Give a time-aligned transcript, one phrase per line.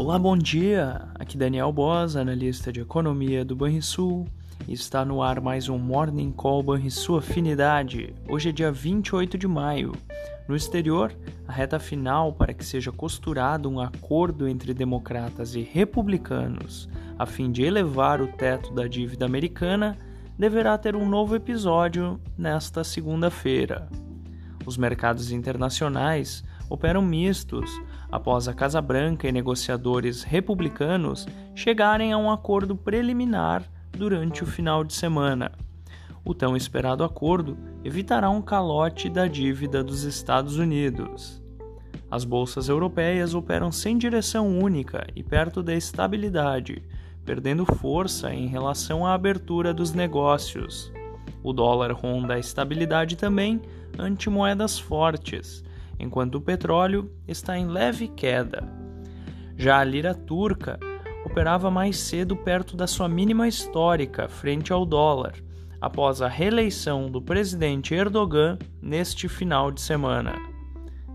[0.00, 1.08] Olá, bom dia!
[1.16, 4.26] Aqui Daniel Boas, analista de economia do Banrisul.
[4.66, 8.14] Está no ar mais um Morning Call Banrisul Afinidade.
[8.26, 9.92] Hoje é dia 28 de maio.
[10.48, 11.14] No exterior,
[11.46, 16.88] a reta final para que seja costurado um acordo entre democratas e republicanos
[17.18, 19.98] a fim de elevar o teto da dívida americana
[20.38, 23.86] deverá ter um novo episódio nesta segunda-feira.
[24.64, 27.70] Os mercados internacionais operam mistos
[28.10, 34.82] após a Casa Branca e negociadores republicanos chegarem a um acordo preliminar durante o final
[34.82, 35.52] de semana.
[36.24, 41.40] O tão esperado acordo evitará um calote da dívida dos Estados Unidos.
[42.10, 46.82] As bolsas europeias operam sem direção única e perto da estabilidade,
[47.24, 50.92] perdendo força em relação à abertura dos negócios.
[51.42, 53.62] O dólar ronda a estabilidade também
[53.98, 55.64] ante moedas fortes,
[56.00, 58.66] enquanto o petróleo está em leve queda.
[59.56, 60.78] Já a lira turca
[61.24, 65.34] operava mais cedo perto da sua mínima histórica frente ao dólar,
[65.80, 70.34] após a reeleição do presidente Erdogan neste final de semana.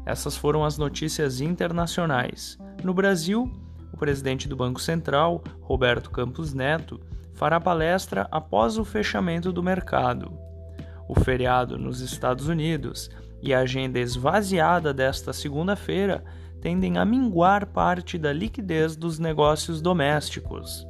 [0.06, 2.58] Essas foram as notícias internacionais.
[2.84, 3.52] No Brasil,
[3.92, 7.00] o presidente do Banco Central, Roberto Campos Neto,
[7.34, 10.32] fará palestra após o fechamento do mercado.
[11.08, 13.10] O feriado nos Estados Unidos
[13.46, 16.24] e a agenda esvaziada desta segunda-feira
[16.60, 20.84] tendem a minguar parte da liquidez dos negócios domésticos.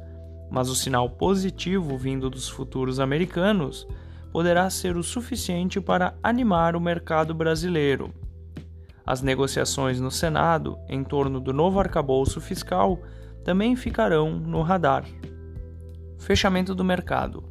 [0.50, 3.86] Mas o sinal positivo vindo dos futuros americanos
[4.32, 8.10] poderá ser o suficiente para animar o mercado brasileiro.
[9.04, 12.98] As negociações no Senado em torno do novo arcabouço fiscal
[13.44, 15.04] também ficarão no radar.
[16.18, 17.44] Fechamento do mercado.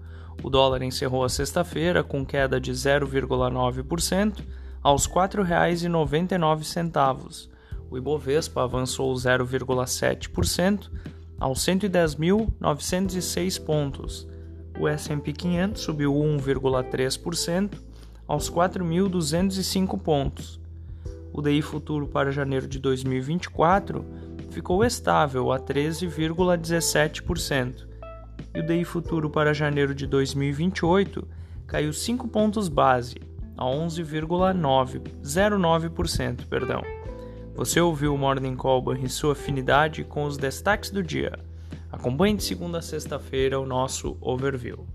[0.43, 7.49] O dólar encerrou a sexta-feira com queda de 0,9% aos R$ 4,99.
[7.89, 10.91] O Ibovespa avançou 0,7%
[11.39, 14.27] aos 110.906 pontos.
[14.79, 17.79] O S&P 500 subiu 1,3%
[18.27, 20.61] aos 4.205 pontos.
[21.33, 24.05] O DI futuro para janeiro de 2024
[24.51, 27.87] ficou estável a 13,17%
[28.53, 31.27] e o DI futuro para janeiro de 2028
[31.65, 33.15] caiu 5 pontos base
[33.57, 36.81] a 11,09%, perdão.
[37.55, 41.39] Você ouviu o Morning Call e sua afinidade com os destaques do dia.
[41.91, 44.85] Acompanhe de segunda a sexta-feira o nosso overview.